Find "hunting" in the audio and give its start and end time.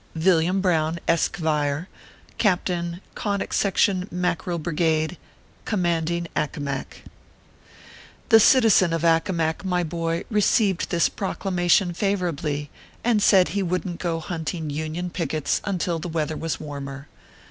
14.19-14.71